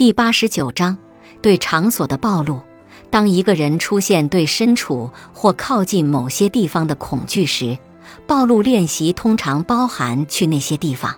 [0.00, 0.96] 第八十九章
[1.42, 2.58] 对场所的暴露。
[3.10, 7.76] 当一个人出现对身处或靠近某些地方的恐惧时，
[8.26, 11.14] 暴露练习通常包含去那些地方。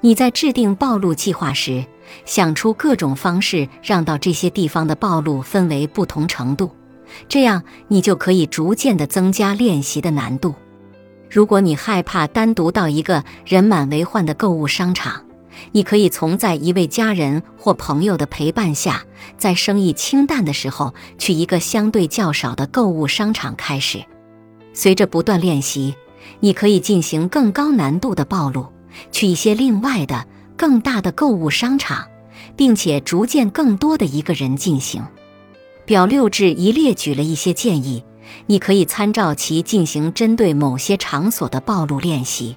[0.00, 1.84] 你在制定暴露计划时，
[2.24, 6.72] 想出各种方式让到这些地方的暴露分为不同程度，
[7.28, 10.56] 这样你就可以逐渐地增加练习的难度。
[11.30, 15.22] 如果你害怕单独到一个人满为患的购物商场，
[15.70, 19.04] 你可以从在一位家人或朋友的陪伴下，
[19.38, 24.04] 在生意清淡的时候去一个相对较少的购物商场开始。
[24.74, 25.94] 随着不断练习，
[26.40, 28.66] 你可以进行更高难度的暴露，
[29.10, 32.06] 去一些另外的更大的购物商场，
[32.56, 35.02] 并且逐渐更多的一个人进行。
[35.84, 38.04] 表六至一列举了一些建议，
[38.46, 42.56] 你可以参照其进行针对某些场所的暴露练习。